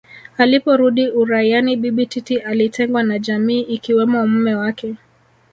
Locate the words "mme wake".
4.27-4.95